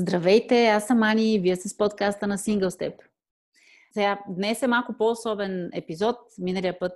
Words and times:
Здравейте, 0.00 0.66
аз 0.66 0.86
съм 0.86 1.02
Ани 1.02 1.34
и 1.34 1.38
вие 1.38 1.56
сте 1.56 1.68
с 1.68 1.76
подкаста 1.76 2.26
на 2.26 2.38
Single 2.38 2.68
Step. 2.68 2.94
Сега, 3.92 4.18
днес 4.28 4.62
е 4.62 4.66
малко 4.66 4.94
по-особен 4.98 5.70
епизод. 5.72 6.16
Миналия 6.38 6.78
път, 6.78 6.92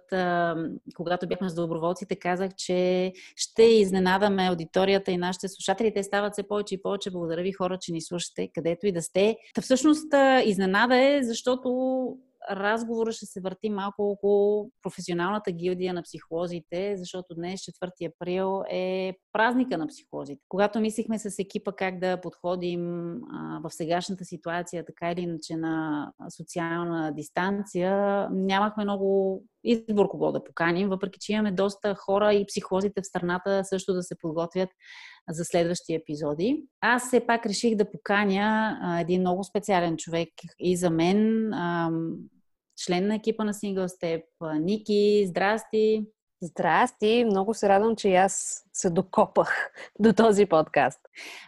когато 0.97 1.29
бяхме 1.29 1.49
с 1.49 1.55
доброволците, 1.55 2.17
казах, 2.17 2.55
че 2.55 3.13
ще 3.37 3.63
изненадаме 3.63 4.49
аудиторията 4.49 5.11
и 5.11 5.17
нашите 5.17 5.49
слушатели. 5.49 5.95
Те 5.95 6.03
стават 6.03 6.33
все 6.33 6.49
повече 6.49 6.75
и 6.75 6.83
повече. 6.83 7.11
Благодаря 7.11 7.43
ви 7.43 7.53
хора, 7.53 7.79
че 7.81 7.93
ни 7.93 8.01
слушате, 8.01 8.49
където 8.55 8.87
и 8.87 8.93
да 8.93 9.03
сте. 9.03 9.37
Та 9.55 9.63
всъщност 9.63 10.15
изненада 10.45 10.97
е, 10.97 11.21
защото 11.23 11.69
разговора 12.51 13.13
ще 13.13 13.27
се 13.27 13.41
върти 13.41 13.71
малко 13.71 14.03
около 14.03 14.71
професионалната 14.83 15.53
гилдия 15.53 15.95
на 15.95 16.03
психолозите, 16.03 16.97
защото 16.97 17.35
днес, 17.35 17.61
4 17.61 18.13
април, 18.15 18.63
е 18.71 19.15
празника 19.33 19.79
на 19.79 19.87
психолозите. 19.87 20.41
Когато 20.49 20.81
мислихме 20.81 21.19
с 21.19 21.39
екипа 21.39 21.73
как 21.73 21.99
да 21.99 22.21
подходим 22.21 23.13
а, 23.15 23.61
в 23.65 23.71
сегашната 23.71 24.25
ситуация, 24.25 24.85
така 24.85 25.11
или 25.11 25.21
иначе 25.21 25.57
на 25.57 26.13
социална 26.37 27.13
дистанция, 27.15 28.29
нямахме 28.31 28.85
много 28.85 29.43
избор 29.65 30.09
кого 30.09 30.33
да 30.33 30.45
поканим, 30.45 30.89
въпреки 30.89 31.19
че 31.21 31.33
имаме 31.33 31.53
доста 31.53 31.95
хора 31.95 32.35
и 32.35 32.47
психолозите 32.47 33.03
в 33.03 33.07
страната 33.07 33.65
също 33.65 33.95
да 33.95 34.03
се 34.03 34.19
подготвят 34.19 34.69
за 35.31 35.45
следващи 35.45 35.95
епизоди. 35.95 36.65
Аз 36.81 37.07
все 37.07 37.27
пак 37.27 37.47
реших 37.47 37.77
да 37.77 37.91
поканя 37.91 38.79
а, 38.83 39.01
един 39.01 39.21
много 39.21 39.45
специален 39.45 39.97
човек 39.97 40.29
и 40.59 40.77
за 40.77 40.91
мен, 40.91 41.53
а, 41.53 41.91
член 42.77 43.07
на 43.07 43.15
екипа 43.15 43.45
на 43.45 43.55
Single 43.55 43.87
Step, 43.87 44.23
Ники. 44.61 45.27
Здрасти! 45.27 46.07
Здрасти! 46.43 47.25
Много 47.25 47.55
се 47.55 47.69
радвам, 47.69 47.97
че 47.97 48.15
аз 48.15 48.65
се 48.73 48.91
докопах 48.91 49.71
до 49.99 50.13
този 50.13 50.47
подкаст. 50.47 51.01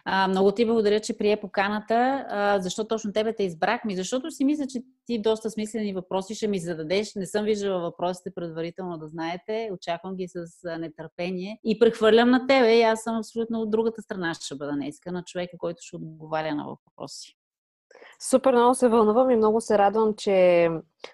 А, 0.05 0.27
много 0.27 0.51
ти 0.51 0.65
благодаря, 0.65 0.99
че 0.99 1.17
прие 1.17 1.39
поканата. 1.39 2.25
А, 2.29 2.59
защо 2.59 2.87
точно 2.87 3.13
тебе 3.13 3.35
те 3.35 3.43
избрах? 3.43 3.85
Ми, 3.85 3.95
защото 3.95 4.31
си 4.31 4.45
мисля, 4.45 4.67
че 4.67 4.79
ти 5.05 5.21
доста 5.21 5.49
смислени 5.49 5.93
въпроси 5.93 6.35
ще 6.35 6.47
ми 6.47 6.59
зададеш. 6.59 7.15
Не 7.15 7.25
съм 7.25 7.45
виждала 7.45 7.81
въпросите 7.81 8.31
предварително 8.35 8.97
да 8.97 9.07
знаете. 9.07 9.69
Очаквам 9.73 10.15
ги 10.15 10.27
с 10.27 10.45
нетърпение. 10.79 11.59
И 11.63 11.79
прехвърлям 11.79 12.29
на 12.29 12.47
тебе. 12.47 12.77
И 12.77 12.81
аз 12.81 13.03
съм 13.03 13.17
абсолютно 13.17 13.61
от 13.61 13.69
другата 13.69 14.01
страна 14.01 14.33
ще 14.33 14.55
бъда 14.55 14.71
днеска 14.71 15.11
на 15.11 15.23
човека, 15.23 15.57
който 15.57 15.77
ще 15.81 15.95
отговаря 15.95 16.55
на 16.55 16.65
въпроси. 16.65 17.37
Супер 18.29 18.53
много 18.53 18.75
се 18.75 18.87
вълнувам 18.87 19.29
и 19.29 19.35
много 19.35 19.61
се 19.61 19.77
радвам, 19.77 20.13
че 20.17 20.69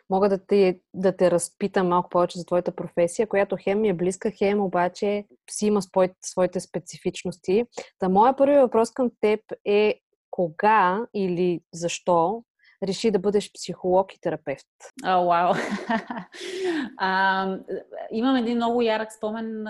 мога 0.10 0.30
да 0.30 0.46
те, 0.46 0.80
да 0.94 1.16
те 1.16 1.32
разпитам 1.32 1.88
малко 1.88 2.10
повече 2.10 2.40
за 2.40 2.46
твоята 2.46 2.76
професия, 2.76 3.28
която 3.28 3.58
хем 3.64 3.82
ми 3.82 3.90
е 3.90 3.94
близка, 3.94 4.32
хем 4.32 4.62
обаче 4.62 5.26
си 5.52 5.66
има 5.66 5.82
своите 6.22 6.60
специфичности. 6.60 7.66
Та 8.00 8.10
моя 8.10 8.36
първи 8.36 8.58
въпрос 8.58 8.92
към 8.92 9.12
теб 9.22 9.40
е 9.66 10.00
кога 10.32 11.08
или 11.14 11.62
защо 11.74 12.44
реши 12.88 13.12
да 13.12 13.20
бъдеш 13.20 13.52
психолог 13.54 14.14
и 14.14 14.22
терапевт? 14.22 14.68
О, 15.04 15.08
oh, 15.08 15.28
вау! 15.28 15.54
wow. 17.02 17.64
имам 18.12 18.36
един 18.36 18.56
много 18.56 18.82
ярък 18.82 19.14
спомен. 19.14 19.68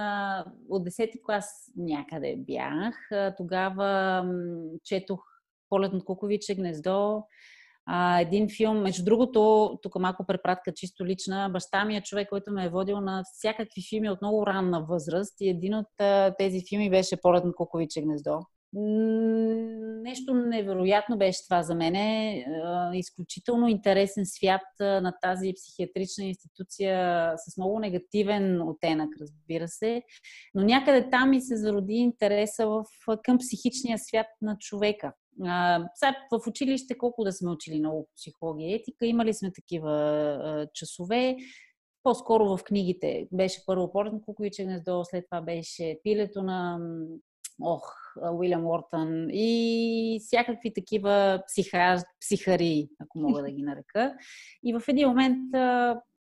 От 0.70 0.90
10-ти 0.90 1.22
клас 1.24 1.72
някъде 1.78 2.36
бях. 2.38 2.96
Тогава 3.38 4.24
четох 4.84 5.33
Полет 5.74 5.94
над 5.94 6.04
куковиче 6.04 6.56
гнездо. 6.56 7.24
А, 7.86 8.20
един 8.20 8.50
филм, 8.58 8.82
между 8.82 9.04
другото, 9.04 9.72
тук 9.82 9.96
малко 10.00 10.26
препратка 10.26 10.74
чисто 10.74 11.06
лична, 11.06 11.50
баща 11.54 11.86
ми 11.86 11.98
е 11.98 12.02
човек, 12.02 12.30
който 12.30 12.52
ме 12.52 12.66
е 12.66 12.70
водил 12.70 13.02
на 13.02 13.24
всякакви 13.34 13.82
филми 13.90 14.10
от 14.10 14.22
много 14.22 14.48
ранна 14.48 14.86
възраст 14.86 15.42
и 15.42 15.50
един 15.50 15.76
от 15.76 15.88
а, 16.00 16.36
тези 16.38 16.62
филми 16.70 16.90
беше 16.90 17.22
Полет 17.22 17.44
над 17.44 17.56
куковиче 17.56 18.02
гнездо. 18.02 18.40
Нещо 20.04 20.34
невероятно 20.34 21.18
беше 21.18 21.44
това 21.44 21.64
за 21.64 21.76
мене. 21.76 22.46
Изключително 22.94 23.68
интересен 23.68 24.26
свят 24.26 24.62
на 24.80 25.14
тази 25.22 25.54
психиатрична 25.54 26.24
институция 26.24 27.34
с 27.38 27.58
много 27.58 27.80
негативен 27.80 28.62
оттенък, 28.62 29.10
разбира 29.22 29.68
се. 29.68 30.04
Но 30.54 30.64
някъде 30.64 31.10
там 31.10 31.30
ми 31.30 31.42
се 31.42 31.58
зароди 31.58 31.94
интереса 31.94 32.68
в, 32.68 32.84
към 33.24 33.38
психичния 33.38 33.98
свят 33.98 34.28
на 34.42 34.58
човека. 34.60 35.14
Сега 35.96 36.16
в 36.32 36.48
училище 36.48 36.98
колко 36.98 37.24
да 37.24 37.32
сме 37.32 37.52
учили 37.52 37.80
много 37.80 38.10
психология 38.18 38.70
и 38.72 38.74
етика, 38.74 39.06
имали 39.06 39.34
сме 39.34 39.52
такива 39.52 40.68
часове. 40.74 41.36
По-скоро 42.04 42.58
в 42.58 42.64
книгите 42.64 43.28
беше 43.32 43.66
първо 43.66 43.92
Портен 43.92 44.22
Куковиче 44.22 44.64
гнездо, 44.64 45.04
след 45.04 45.26
това 45.32 45.42
беше 45.42 46.00
Пилето 46.04 46.44
на 46.44 46.80
ох, 47.62 47.96
Уилям 48.34 48.66
Уортън 48.66 49.28
и 49.30 50.20
всякакви 50.24 50.74
такива 50.74 51.44
психа, 51.48 52.04
психари, 52.22 52.90
ако 53.00 53.20
мога 53.20 53.42
да 53.42 53.52
ги 53.52 53.62
нарека. 53.62 54.16
И 54.64 54.74
в 54.74 54.82
един 54.88 55.08
момент 55.08 55.38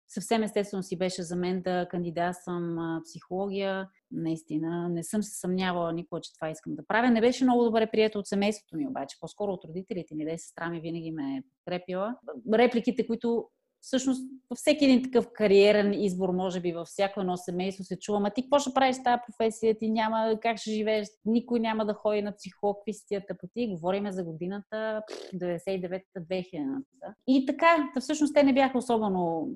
съвсем 0.08 0.42
естествено 0.42 0.82
си 0.82 0.98
беше 0.98 1.22
за 1.22 1.36
мен 1.36 1.62
да 1.62 1.88
кандидатствам 1.90 3.00
психология. 3.04 3.88
Наистина, 4.12 4.88
не 4.88 5.02
съм 5.02 5.22
се 5.22 5.40
съмнявала 5.40 5.92
никога, 5.92 6.20
че 6.20 6.34
това 6.34 6.50
искам 6.50 6.74
да 6.74 6.86
правя. 6.86 7.10
Не 7.10 7.20
беше 7.20 7.44
много 7.44 7.64
добре 7.64 7.90
прието 7.90 8.18
от 8.18 8.26
семейството 8.26 8.76
ми, 8.76 8.88
обаче, 8.88 9.16
по-скоро 9.20 9.52
от 9.52 9.64
родителите 9.64 10.14
ми, 10.14 10.24
да 10.24 10.38
сестра 10.38 10.70
ми 10.70 10.80
винаги 10.80 11.10
ме 11.10 11.36
е 11.36 11.42
подкрепила. 11.50 12.16
Репликите, 12.54 13.06
които 13.06 13.48
всъщност 13.82 14.22
във 14.50 14.58
всеки 14.58 14.84
един 14.84 15.02
такъв 15.02 15.28
кариерен 15.32 15.92
избор, 15.92 16.28
може 16.28 16.60
би 16.60 16.72
във 16.72 16.88
всяко 16.88 17.20
едно 17.20 17.36
семейство 17.36 17.84
се 17.84 17.98
чува, 17.98 18.20
ма 18.20 18.30
ти 18.30 18.42
какво 18.42 18.58
ще 18.58 18.74
правиш 18.74 18.96
тази 19.04 19.22
професия, 19.26 19.78
ти 19.78 19.90
няма 19.90 20.38
как 20.42 20.58
ще 20.58 20.70
живееш, 20.70 21.08
никой 21.24 21.60
няма 21.60 21.86
да 21.86 21.94
ходи 21.94 22.22
на 22.22 22.34
психолог, 22.36 22.78
какви 22.78 22.92
си 22.92 23.06
тия 23.08 23.26
тъпоти. 23.26 23.68
Говориме 23.68 24.12
за 24.12 24.24
годината 24.24 25.02
99-та, 25.34 26.20
2000-та. 26.20 27.14
И 27.26 27.46
така, 27.46 27.90
всъщност 28.00 28.34
те 28.34 28.42
не 28.42 28.52
бяха 28.52 28.78
особено 28.78 29.48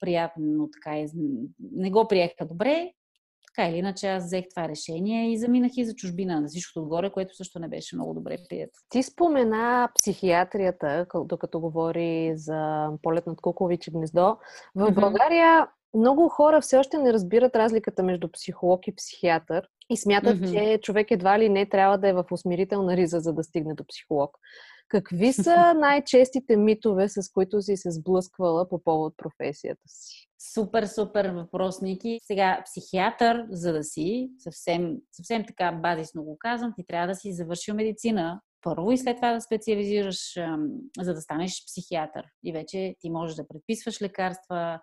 приятно 0.00 0.68
така, 0.72 1.06
не 1.72 1.90
го 1.90 2.08
приеха 2.08 2.46
добре. 2.46 2.92
Така 3.54 3.68
или 3.68 3.76
иначе 3.76 4.08
аз 4.08 4.24
взех 4.24 4.44
това 4.50 4.68
решение 4.68 5.32
и 5.32 5.38
заминах 5.38 5.72
и 5.76 5.84
за 5.84 5.94
чужбина 5.94 6.40
на 6.40 6.48
всичкото 6.48 6.82
отгоре, 6.82 7.10
което 7.10 7.36
също 7.36 7.58
не 7.58 7.68
беше 7.68 7.96
много 7.96 8.14
добре 8.14 8.36
прието. 8.48 8.72
Ти 8.88 9.02
спомена 9.02 9.88
психиатрията, 9.94 11.06
докато 11.14 11.60
говори 11.60 12.32
за 12.36 12.88
полет 13.02 13.26
над 13.26 13.40
Кукович 13.40 13.86
и 13.86 13.90
гнездо. 13.90 14.36
В 14.74 14.90
mm-hmm. 14.90 15.00
България 15.00 15.66
много 15.94 16.28
хора 16.28 16.60
все 16.60 16.76
още 16.76 16.98
не 16.98 17.12
разбират 17.12 17.56
разликата 17.56 18.02
между 18.02 18.28
психолог 18.32 18.88
и 18.88 18.96
психиатър 18.96 19.68
и 19.90 19.96
смятат, 19.96 20.36
mm-hmm. 20.36 20.74
че 20.74 20.80
човек 20.82 21.10
едва 21.10 21.38
ли 21.38 21.48
не 21.48 21.66
трябва 21.66 21.98
да 21.98 22.08
е 22.08 22.12
в 22.12 22.24
усмирителна 22.30 22.96
риза, 22.96 23.20
за 23.20 23.32
да 23.32 23.44
стигне 23.44 23.74
до 23.74 23.84
психолог. 23.86 24.38
Какви 24.88 25.32
са 25.32 25.74
най-честите 25.76 26.56
митове, 26.56 27.08
с 27.08 27.30
които 27.32 27.62
си 27.62 27.76
се 27.76 27.90
сблъсквала 27.90 28.68
по 28.68 28.82
повод 28.82 29.14
професията 29.16 29.82
си? 29.86 30.28
Супер, 30.54 30.86
супер 30.86 31.30
въпрос, 31.30 31.80
Ники. 31.80 32.20
Сега, 32.22 32.62
психиатър, 32.64 33.46
за 33.50 33.72
да 33.72 33.84
си, 33.84 34.30
съвсем, 34.38 34.96
съвсем 35.12 35.44
така 35.46 35.72
базисно 35.72 36.22
го 36.22 36.36
казвам, 36.38 36.72
ти 36.76 36.84
трябва 36.86 37.06
да 37.06 37.14
си 37.14 37.32
завършил 37.32 37.74
медицина 37.74 38.40
първо 38.62 38.92
и 38.92 38.98
след 38.98 39.16
това 39.16 39.32
да 39.32 39.40
специализираш, 39.40 40.34
за 41.00 41.14
да 41.14 41.20
станеш 41.20 41.64
психиатър. 41.66 42.26
И 42.44 42.52
вече 42.52 42.94
ти 43.00 43.10
можеш 43.10 43.36
да 43.36 43.48
предписваш 43.48 44.02
лекарства, 44.02 44.80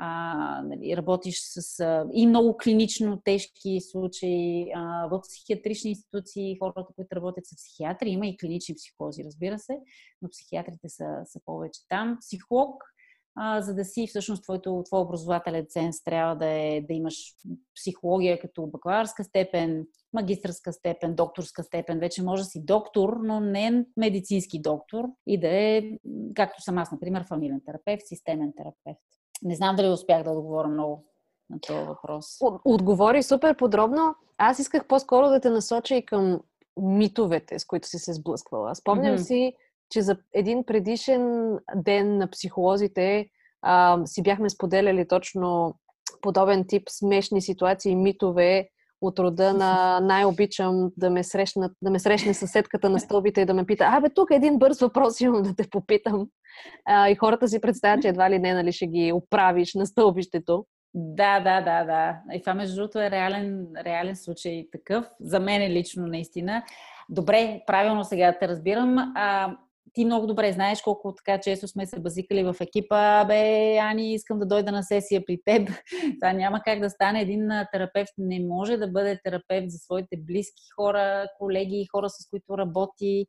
а, 0.00 0.62
нали, 0.62 0.96
работиш 0.96 1.40
с 1.40 1.80
а, 1.80 2.06
и 2.12 2.26
много 2.26 2.56
клинично 2.56 3.22
тежки 3.24 3.80
случаи 3.80 4.66
а, 4.74 5.08
в 5.10 5.20
психиатрични 5.20 5.90
институции, 5.90 6.56
хората, 6.58 6.92
които 6.96 7.16
работят 7.16 7.46
с 7.46 7.56
психиатри, 7.56 8.10
има 8.10 8.26
и 8.26 8.36
клинични 8.36 8.74
психолози, 8.74 9.24
разбира 9.24 9.58
се, 9.58 9.78
но 10.22 10.28
психиатрите 10.28 10.88
са, 10.88 11.04
са 11.24 11.40
повече 11.44 11.80
там. 11.88 12.18
Психолог, 12.20 12.82
а, 13.40 13.60
за 13.60 13.74
да 13.74 13.84
си 13.84 14.06
всъщност 14.06 14.42
твоето, 14.42 14.82
твой 14.86 15.00
образователен 15.00 15.66
ценз 15.68 16.04
трябва 16.04 16.36
да, 16.36 16.46
е, 16.46 16.80
да 16.88 16.94
имаш 16.94 17.34
психология 17.76 18.40
като 18.40 18.66
бакалавърска 18.66 19.24
степен, 19.24 19.86
магистрска 20.12 20.72
степен, 20.72 21.14
докторска 21.14 21.62
степен. 21.62 21.98
Вече 21.98 22.22
може 22.22 22.42
да 22.42 22.48
си 22.48 22.64
доктор, 22.64 23.16
но 23.22 23.40
не 23.40 23.84
медицински 23.96 24.60
доктор 24.60 25.04
и 25.26 25.40
да 25.40 25.48
е, 25.48 25.82
както 26.34 26.62
съм 26.62 26.78
аз, 26.78 26.92
например, 26.92 27.24
фамилен 27.28 27.60
терапевт, 27.66 28.02
системен 28.06 28.52
терапевт. 28.56 29.00
Не 29.42 29.54
знам 29.54 29.76
дали 29.76 29.88
успях 29.88 30.22
да 30.22 30.30
отговоря 30.30 30.68
много 30.68 31.04
на 31.50 31.60
този 31.60 31.86
въпрос. 31.86 32.36
Отговори 32.64 33.22
супер 33.22 33.56
подробно. 33.56 34.14
Аз 34.38 34.58
исках 34.58 34.86
по-скоро 34.86 35.28
да 35.28 35.40
те 35.40 35.50
насоча 35.50 35.94
и 35.94 36.06
към 36.06 36.40
митовете, 36.80 37.58
с 37.58 37.64
които 37.64 37.88
си 37.88 37.98
се 37.98 38.12
сблъсквала. 38.12 38.74
Спомням 38.74 39.16
mm-hmm. 39.16 39.26
си, 39.26 39.52
че 39.90 40.02
за 40.02 40.16
един 40.34 40.64
предишен 40.64 41.54
ден 41.74 42.18
на 42.18 42.30
психолозите 42.30 43.28
а, 43.62 44.06
си 44.06 44.22
бяхме 44.22 44.50
споделяли 44.50 45.08
точно 45.08 45.74
подобен 46.20 46.64
тип 46.68 46.82
смешни 46.90 47.42
ситуации, 47.42 47.96
митове 47.96 48.68
от 49.00 49.18
рода 49.18 49.54
на 49.54 50.00
най-обичам 50.00 50.90
да 50.96 51.10
ме, 51.10 51.24
срещнат, 51.24 51.72
да 51.82 51.90
ме 51.90 51.98
срещне 51.98 52.34
съседката 52.34 52.90
на 52.90 53.00
стълбите 53.00 53.40
и 53.40 53.44
да 53.44 53.54
ме 53.54 53.66
пита, 53.66 53.84
абе, 53.88 54.08
тук 54.10 54.28
един 54.30 54.58
бърз 54.58 54.80
въпрос 54.80 55.20
имам 55.20 55.42
да 55.42 55.54
те 55.54 55.70
попитам. 55.70 56.28
А, 56.86 57.08
и 57.08 57.14
хората 57.14 57.48
си 57.48 57.60
представят, 57.60 58.02
че 58.02 58.08
едва 58.08 58.30
ли 58.30 58.38
не, 58.38 58.54
нали, 58.54 58.72
ще 58.72 58.86
ги 58.86 59.12
оправиш 59.12 59.74
на 59.74 59.86
стълбището. 59.86 60.64
Да, 60.94 61.40
да, 61.40 61.60
да, 61.60 61.84
да. 61.84 62.20
И 62.34 62.40
това, 62.40 62.54
между 62.54 62.76
другото, 62.76 63.00
е 63.00 63.10
реален, 63.10 63.66
реален 63.84 64.16
случай 64.16 64.66
такъв. 64.72 65.06
За 65.20 65.40
мен 65.40 65.62
е 65.62 65.70
лично, 65.70 66.06
наистина. 66.06 66.62
Добре, 67.08 67.60
правилно 67.66 68.04
сега 68.04 68.38
те 68.38 68.48
разбирам. 68.48 69.12
А, 69.16 69.56
ти 69.92 70.04
много 70.04 70.26
добре 70.26 70.52
знаеш 70.52 70.82
колко 70.82 71.14
така 71.14 71.40
често 71.40 71.68
сме 71.68 71.86
се 71.86 72.00
базикали 72.00 72.44
в 72.44 72.56
екипа. 72.60 73.24
Бе, 73.24 73.76
Ани, 73.78 74.14
искам 74.14 74.38
да 74.38 74.46
дойда 74.46 74.72
на 74.72 74.82
сесия 74.82 75.24
при 75.26 75.38
теб. 75.44 75.68
Това 76.20 76.32
няма 76.32 76.60
как 76.64 76.80
да 76.80 76.90
стане. 76.90 77.20
Един 77.20 77.48
терапевт 77.72 78.12
не 78.18 78.40
може 78.40 78.76
да 78.76 78.88
бъде 78.88 79.20
терапевт 79.24 79.70
за 79.70 79.78
своите 79.78 80.16
близки 80.16 80.62
хора, 80.76 81.26
колеги, 81.38 81.86
хора, 81.92 82.08
с 82.08 82.30
които 82.30 82.58
работи 82.58 83.26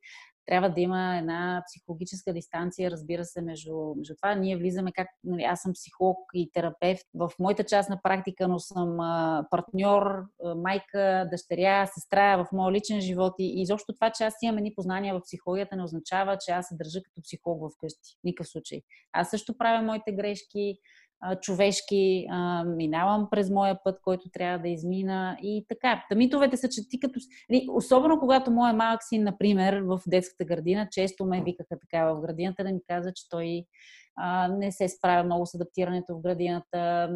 трябва 0.49 0.69
да 0.69 0.81
има 0.81 1.17
една 1.17 1.63
психологическа 1.67 2.33
дистанция, 2.33 2.91
разбира 2.91 3.25
се, 3.25 3.41
между, 3.41 3.93
между 3.97 4.15
това. 4.15 4.35
Ние 4.35 4.57
влизаме 4.57 4.91
как... 4.91 5.07
Нали, 5.23 5.43
аз 5.43 5.61
съм 5.61 5.73
психолог 5.73 6.17
и 6.33 6.51
терапевт 6.53 7.05
в 7.13 7.31
моята 7.39 7.63
част 7.63 7.89
на 7.89 8.01
практика, 8.03 8.47
но 8.47 8.59
съм 8.59 8.99
а, 8.99 9.45
партньор, 9.51 10.23
а, 10.43 10.55
майка, 10.55 11.27
дъщеря, 11.31 11.85
сестра 11.85 12.37
в 12.37 12.47
моя 12.53 12.71
личен 12.71 13.01
живот 13.01 13.33
и 13.39 13.61
изобщо 13.61 13.93
това, 13.93 14.11
че 14.11 14.23
аз 14.23 14.33
имам 14.41 14.57
едни 14.57 14.73
познания 14.75 15.15
в 15.15 15.21
психологията, 15.21 15.75
не 15.75 15.83
означава, 15.83 16.37
че 16.45 16.51
аз 16.51 16.67
се 16.67 16.75
държа 16.75 16.99
като 17.03 17.21
психолог 17.21 17.73
вкъщи. 17.73 18.17
Никакъв 18.23 18.47
случай. 18.47 18.81
Аз 19.13 19.29
също 19.29 19.57
правя 19.57 19.81
моите 19.81 20.11
грешки, 20.11 20.77
човешки, 21.41 22.27
а, 22.29 22.63
минавам 22.63 23.27
през 23.31 23.49
моя 23.49 23.83
път, 23.83 23.99
който 24.03 24.29
трябва 24.29 24.59
да 24.59 24.69
измина 24.69 25.37
и 25.41 25.65
така. 25.69 26.05
Тамитовете 26.09 26.57
са, 26.57 26.69
че 26.69 26.89
ти 26.89 26.99
като... 26.99 27.19
Нали, 27.49 27.67
особено 27.71 28.19
когато 28.19 28.51
моя 28.51 28.73
малък 28.73 29.03
син, 29.03 29.23
например, 29.23 29.81
в 29.81 30.01
детската 30.07 30.45
градина, 30.45 30.87
често 30.91 31.25
ме 31.25 31.43
викаха 31.43 31.77
така 31.81 32.13
в 32.13 32.21
градината 32.21 32.63
да 32.63 32.71
ми 32.71 32.79
каза, 32.87 33.13
че 33.13 33.29
той 33.29 33.65
а, 34.21 34.47
не 34.47 34.71
се 34.71 34.89
справя 34.89 35.23
много 35.23 35.45
с 35.45 35.55
адаптирането 35.55 36.15
в 36.15 36.21
градината, 36.21 37.09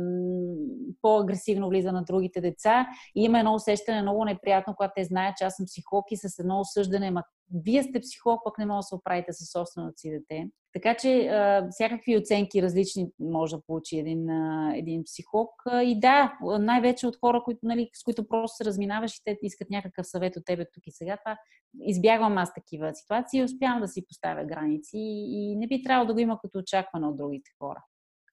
по-агресивно 1.01 1.69
влиза 1.69 1.91
на 1.91 2.03
другите 2.03 2.41
деца 2.41 2.87
и 3.15 3.23
има 3.23 3.39
едно 3.39 3.53
усещане 3.53 4.01
много 4.01 4.25
неприятно, 4.25 4.73
когато 4.75 4.93
те 4.95 5.03
знаят, 5.03 5.37
че 5.37 5.43
аз 5.43 5.55
съм 5.55 5.65
психолог 5.65 6.05
и 6.11 6.17
с 6.17 6.39
едно 6.39 6.59
осъждане, 6.59 7.11
ма 7.11 7.23
вие 7.63 7.83
сте 7.83 7.99
психолог, 7.99 8.41
пък 8.43 8.57
не 8.57 8.65
може 8.65 8.77
да 8.77 8.83
се 8.83 8.95
оправите 8.95 9.33
със 9.33 9.51
собственото 9.51 9.93
си 9.97 10.11
дете. 10.11 10.49
Така 10.73 10.95
че 10.95 11.27
а, 11.27 11.67
всякакви 11.71 12.17
оценки 12.17 12.61
различни 12.61 13.07
може 13.19 13.55
да 13.55 13.61
получи 13.67 13.97
един, 13.97 14.29
а, 14.29 14.73
един 14.75 15.03
психолог. 15.03 15.49
А, 15.65 15.83
и 15.83 15.99
да, 15.99 16.37
най-вече 16.59 17.07
от 17.07 17.17
хора, 17.19 17.41
които, 17.45 17.59
нали, 17.63 17.89
с 17.93 18.03
които 18.03 18.27
просто 18.27 18.57
се 18.57 18.65
разминаваш 18.65 19.15
и 19.15 19.21
те 19.25 19.37
искат 19.41 19.69
някакъв 19.69 20.07
съвет 20.07 20.35
от 20.35 20.45
тебе 20.45 20.65
тук 20.73 20.87
и 20.87 20.91
сега. 20.91 21.17
Това 21.17 21.37
избягвам 21.81 22.37
аз 22.37 22.53
такива 22.53 22.95
ситуации 22.95 23.39
и 23.39 23.43
успявам 23.43 23.81
да 23.81 23.87
си 23.87 24.07
поставя 24.07 24.45
граници 24.45 24.97
и 24.97 25.55
не 25.55 25.67
би 25.67 25.83
трябвало 25.83 26.07
да 26.07 26.13
го 26.13 26.19
има 26.19 26.39
като 26.41 26.59
очакване 26.59 27.07
от 27.07 27.17
другите 27.17 27.51
хора. 27.61 27.83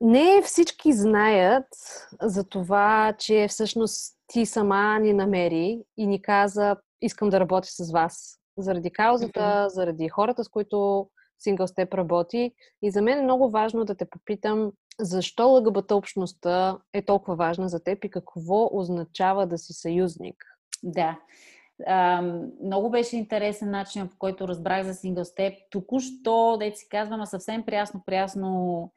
Не 0.00 0.42
всички 0.44 0.92
знаят 0.92 1.66
за 2.22 2.48
това, 2.48 3.14
че 3.18 3.46
всъщност 3.48 4.16
ти 4.26 4.46
сама 4.46 4.98
ни 4.98 5.12
намери 5.12 5.82
и 5.96 6.06
ни 6.06 6.22
каза, 6.22 6.76
искам 7.02 7.28
да 7.28 7.40
работя 7.40 7.68
с 7.70 7.92
вас. 7.92 8.36
Заради 8.58 8.90
каузата, 8.90 9.40
mm-hmm. 9.40 9.68
заради 9.68 10.08
хората, 10.08 10.44
с 10.44 10.48
които 10.48 11.08
Single 11.46 11.66
Step 11.66 11.94
работи. 11.94 12.52
И 12.82 12.90
за 12.90 13.02
мен 13.02 13.18
е 13.18 13.22
много 13.22 13.50
важно 13.50 13.84
да 13.84 13.94
те 13.94 14.04
попитам, 14.04 14.72
защо 15.00 15.48
ЛГБТ 15.48 15.92
общността 15.92 16.78
е 16.92 17.02
толкова 17.02 17.36
важна 17.36 17.68
за 17.68 17.84
теб 17.84 18.04
и 18.04 18.10
какво 18.10 18.68
означава 18.72 19.46
да 19.46 19.58
си 19.58 19.72
съюзник? 19.72 20.44
Да. 20.82 21.18
Много 22.64 22.90
беше 22.90 23.16
интересен 23.16 23.70
начин, 23.70 24.08
по 24.08 24.16
който 24.18 24.48
разбрах 24.48 24.86
за 24.86 24.94
Single 24.94 25.22
Step. 25.22 25.56
Току-що, 25.70 26.56
да 26.60 26.72
си 26.76 26.88
казвам, 26.88 27.26
съвсем 27.26 27.62
прясно-прясно 27.62 28.92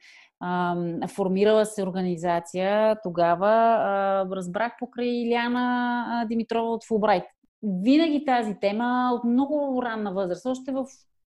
формирала 1.08 1.66
се 1.66 1.82
организация 1.82 2.96
тогава. 3.02 4.26
Разбрах 4.32 4.72
покрай 4.78 5.08
Иляна 5.08 6.26
Димитрова 6.28 6.70
от 6.70 6.84
Фулбрайт. 6.84 7.24
Винаги 7.62 8.24
тази 8.24 8.56
тема 8.60 9.10
от 9.14 9.24
много 9.24 9.82
ранна 9.82 10.12
възраст, 10.12 10.46
още 10.46 10.72
в 10.72 10.84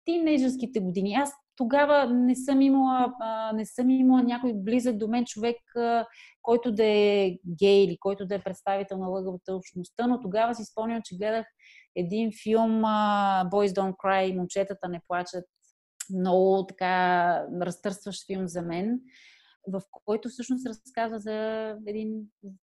тинейджърските 0.07 0.79
години. 0.79 1.13
Аз 1.13 1.33
тогава 1.55 2.13
не 2.13 2.35
съм 2.35 2.61
имала, 2.61 3.13
не 3.53 3.65
съм 3.65 3.89
имала 3.89 4.23
някой 4.23 4.53
близък 4.55 4.97
до 4.97 5.07
мен 5.07 5.25
човек, 5.25 5.57
който 6.41 6.71
да 6.71 6.85
е 6.85 7.37
гей 7.59 7.83
или 7.83 7.97
който 7.99 8.25
да 8.25 8.35
е 8.35 8.43
представител 8.43 8.97
на 8.97 9.07
лъгавата 9.07 9.55
общността, 9.55 10.07
но 10.07 10.21
тогава 10.21 10.55
си 10.55 10.65
спомням, 10.65 11.01
че 11.05 11.17
гледах 11.17 11.45
един 11.95 12.31
филм 12.43 12.81
Boys 13.51 13.67
Don't 13.67 13.95
Cry, 13.95 14.37
момчетата 14.37 14.89
не 14.89 15.01
плачат, 15.07 15.45
много 16.13 16.65
така 16.65 17.43
разтърсващ 17.61 18.25
филм 18.27 18.47
за 18.47 18.61
мен, 18.61 18.99
в 19.67 19.81
който 20.05 20.29
всъщност 20.29 20.67
разказва 20.67 21.19
за 21.19 21.33
един 21.87 22.21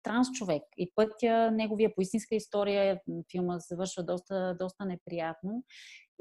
транс 0.03 0.29
човек 0.33 0.63
и 0.79 0.93
пътя, 0.95 1.51
неговия 1.51 1.95
по 1.95 2.01
истинска 2.03 2.35
история, 2.35 3.01
филма 3.31 3.59
завършва 3.59 4.03
доста, 4.03 4.57
доста 4.61 4.85
неприятно. 4.85 5.65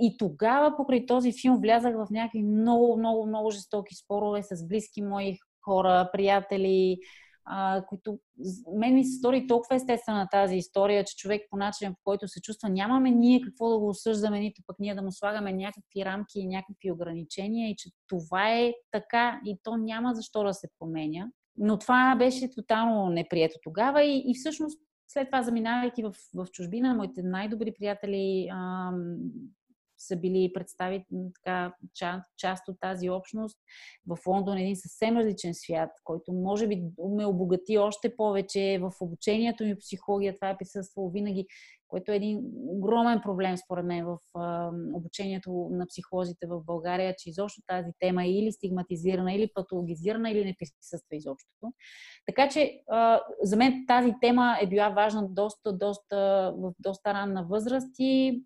И 0.02 0.18
тогава, 0.18 0.78
покрай 0.78 1.06
този 1.06 1.34
филм, 1.42 1.58
влязах 1.62 1.96
в 1.96 2.08
някакви 2.12 2.44
много, 2.44 2.98
много, 2.98 3.26
много 3.28 3.52
жестоки 3.52 3.96
спорове 3.96 4.44
с 4.44 4.68
близки 4.68 5.02
мои 5.02 5.38
хора, 5.66 6.10
приятели, 6.14 6.98
а, 7.46 7.86
които 7.90 8.20
мен 8.78 8.94
ми 8.94 9.04
се 9.04 9.18
стори 9.18 9.48
толкова 9.48 9.76
естествена 9.76 10.28
тази 10.32 10.56
история, 10.56 11.04
че 11.04 11.16
човек 11.16 11.42
по 11.50 11.58
начин, 11.58 11.94
по 11.94 12.00
който 12.04 12.28
се 12.28 12.42
чувства, 12.42 12.70
нямаме 12.70 13.12
ние 13.12 13.42
какво 13.42 13.70
да 13.70 13.80
го 13.80 13.90
осъждаме, 13.90 14.40
нито 14.40 14.62
пък 14.68 14.76
ние 14.80 14.96
да 14.96 15.02
му 15.02 15.12
слагаме 15.12 15.54
някакви 15.54 16.06
рамки 16.06 16.40
и 16.40 16.48
някакви 16.48 16.92
ограничения 16.92 17.70
и 17.70 17.76
че 17.76 17.90
това 18.08 18.50
е 18.50 18.74
така 18.92 19.42
и 19.46 19.58
то 19.64 19.78
няма 19.78 20.16
защо 20.16 20.44
да 20.44 20.54
се 20.54 20.68
променя. 20.80 21.28
Но 21.58 21.80
това 21.80 22.16
беше 22.16 22.52
тотално 22.52 23.10
неприето 23.10 23.60
тогава 23.64 24.04
и, 24.04 24.24
и 24.28 24.34
всъщност 24.36 24.80
след 25.08 25.28
това, 25.28 25.42
заминавайки 25.42 26.04
в, 26.04 26.14
в 26.36 26.48
чужбина, 26.52 26.94
моите 26.94 27.24
най-добри 27.24 27.74
приятели 27.80 28.48
ам, 28.52 29.18
са 30.02 30.16
били 30.16 30.52
представи 30.54 31.06
така, 31.36 31.76
част, 31.94 32.26
част 32.38 32.68
от 32.68 32.78
тази 32.80 33.10
общност. 33.10 33.58
В 34.08 34.18
Лондон 34.28 34.58
е 34.58 34.62
един 34.62 34.76
съвсем 34.76 35.18
различен 35.18 35.54
свят, 35.54 35.90
който 36.04 36.34
може 36.34 36.68
би 36.68 36.84
ме 37.18 37.26
обогати 37.26 37.78
още 37.78 38.16
повече 38.16 38.80
в 38.82 38.92
обучението 39.02 39.64
ми 39.64 39.78
психология. 39.78 40.36
Това 40.36 40.50
е 40.50 40.58
присъствало 40.58 41.10
винаги, 41.10 41.48
което 41.92 42.12
е 42.12 42.16
един 42.16 42.42
огромен 42.56 43.22
проблем 43.22 43.58
според 43.58 43.86
мен 43.86 44.06
в 44.06 44.18
а, 44.36 44.72
обучението 44.94 45.70
на 45.72 45.88
психолозите 45.88 46.48
в 46.48 46.64
България, 46.66 47.16
че 47.18 47.30
изобщо 47.30 47.62
тази 47.68 47.92
тема 48.00 48.24
е 48.24 48.32
или 48.32 48.52
стигматизирана, 48.52 49.34
или 49.34 49.52
патологизирана, 49.54 50.32
или 50.32 50.46
не 50.46 50.56
присъства 50.60 51.16
изобщо. 51.16 51.50
Така 52.26 52.50
че 52.50 52.82
а, 52.90 53.22
за 53.44 53.58
мен 53.58 53.86
тази 53.88 54.14
тема 54.22 54.58
е 54.62 54.68
била 54.68 54.90
важна 54.90 55.28
доста, 55.30 55.74
доста, 55.74 56.54
в 56.58 56.74
доста 56.80 57.14
ранна 57.14 57.46
възраст 57.46 57.96
и 58.00 58.44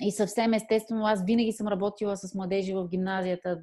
и 0.00 0.12
съвсем 0.12 0.54
естествено, 0.54 1.06
аз 1.06 1.24
винаги 1.24 1.52
съм 1.52 1.68
работила 1.68 2.16
с 2.16 2.34
младежи 2.34 2.74
в 2.74 2.88
гимназията, 2.88 3.60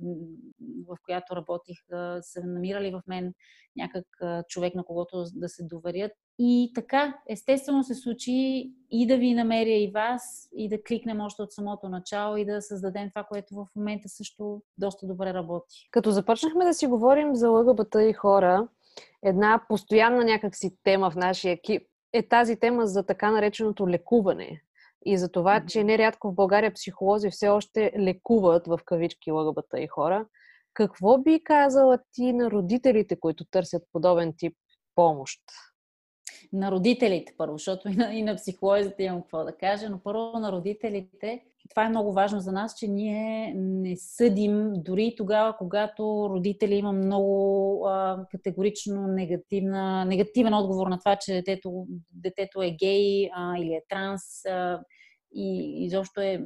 в 0.87 0.97
която 1.05 1.35
работих, 1.35 1.77
са 2.21 2.41
намирали 2.45 2.91
в 2.91 3.01
мен 3.07 3.33
някак 3.75 4.05
човек, 4.47 4.75
на 4.75 4.83
когото 4.83 5.25
да 5.35 5.49
се 5.49 5.63
доверят. 5.63 6.11
И 6.39 6.71
така, 6.75 7.17
естествено 7.29 7.83
се 7.83 7.95
случи 7.95 8.31
и 8.91 9.07
да 9.07 9.17
ви 9.17 9.33
намеря 9.33 9.73
и 9.73 9.91
вас, 9.91 10.49
и 10.57 10.69
да 10.69 10.83
кликнем 10.83 11.21
още 11.21 11.41
от 11.41 11.51
самото 11.51 11.89
начало 11.89 12.37
и 12.37 12.45
да 12.45 12.61
създадем 12.61 13.09
това, 13.09 13.23
което 13.23 13.55
в 13.55 13.67
момента 13.75 14.09
също 14.09 14.61
доста 14.77 15.07
добре 15.07 15.33
работи. 15.33 15.87
Като 15.91 16.11
започнахме 16.11 16.65
да 16.65 16.73
си 16.73 16.87
говорим 16.87 17.35
за 17.35 17.49
ЛГБТ 17.49 17.95
и 18.09 18.13
хора, 18.13 18.67
една 19.23 19.65
постоянна 19.69 20.23
някакси 20.25 20.77
тема 20.83 21.11
в 21.11 21.15
нашия 21.15 21.51
екип 21.51 21.83
е 22.13 22.27
тази 22.27 22.55
тема 22.55 22.87
за 22.87 23.05
така 23.05 23.31
нареченото 23.31 23.89
лекуване 23.89 24.61
и 25.05 25.17
за 25.17 25.31
това, 25.31 25.65
че 25.65 25.83
нерядко 25.83 26.31
в 26.31 26.35
България 26.35 26.73
психолози 26.73 27.29
все 27.29 27.47
още 27.47 27.91
лекуват 27.99 28.67
в 28.67 28.79
кавички 28.85 29.31
ЛГБТ 29.31 29.73
и 29.77 29.87
хора. 29.87 30.25
Какво 30.73 31.17
би 31.17 31.43
казала 31.43 31.99
ти 32.13 32.33
на 32.33 32.51
родителите, 32.51 33.19
които 33.19 33.45
търсят 33.45 33.83
подобен 33.91 34.33
тип 34.37 34.57
помощ? 34.95 35.41
На 36.53 36.71
родителите 36.71 37.33
първо, 37.37 37.57
защото 37.57 37.89
и 37.89 37.95
на, 37.95 38.13
и 38.13 38.23
на 38.23 38.35
психолозите 38.35 39.03
имам 39.03 39.21
какво 39.21 39.43
да 39.43 39.51
кажа, 39.51 39.89
но 39.89 39.99
първо 40.03 40.39
на 40.39 40.51
родителите. 40.51 41.43
Това 41.69 41.85
е 41.85 41.89
много 41.89 42.13
важно 42.13 42.39
за 42.39 42.51
нас, 42.51 42.75
че 42.79 42.87
ние 42.87 43.53
не 43.55 43.95
съдим 43.97 44.73
дори 44.75 45.13
тогава, 45.17 45.57
когато 45.57 46.29
родители 46.29 46.75
има 46.75 46.91
много 46.91 47.85
а, 47.87 48.25
категорично 48.31 49.07
негативна, 49.07 50.05
негативен 50.05 50.53
отговор 50.53 50.87
на 50.87 50.99
това, 50.99 51.15
че 51.15 51.33
детето, 51.33 51.87
детето 52.11 52.61
е 52.61 52.71
гей 52.71 53.29
а, 53.33 53.57
или 53.57 53.73
е 53.73 53.81
транс. 53.89 54.45
А, 54.45 54.79
и 55.35 55.75
изобщо 55.85 56.21
е 56.21 56.43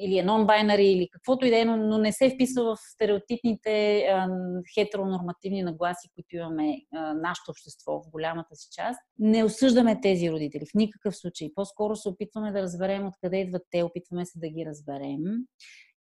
или 0.00 0.18
е 0.18 0.24
нон-байнари, 0.24 0.82
или 0.82 1.08
каквото 1.12 1.46
и 1.46 1.50
да 1.50 1.58
е, 1.58 1.64
но, 1.64 1.98
не 1.98 2.12
се 2.12 2.30
вписва 2.30 2.62
в 2.64 2.78
стереотипните 2.80 3.98
а, 4.00 4.28
хетеронормативни 4.74 5.62
нагласи, 5.62 6.08
които 6.14 6.36
имаме 6.36 6.76
а, 6.94 7.14
нашето 7.14 7.50
общество 7.50 7.92
в 7.92 8.10
голямата 8.10 8.56
си 8.56 8.68
част. 8.72 9.00
Не 9.18 9.44
осъждаме 9.44 10.00
тези 10.00 10.30
родители 10.30 10.64
в 10.66 10.74
никакъв 10.74 11.16
случай. 11.16 11.50
По-скоро 11.54 11.96
се 11.96 12.08
опитваме 12.08 12.52
да 12.52 12.62
разберем 12.62 13.06
откъде 13.06 13.36
идват 13.36 13.62
те, 13.70 13.82
опитваме 13.82 14.26
се 14.26 14.38
да 14.38 14.48
ги 14.48 14.66
разберем. 14.66 15.20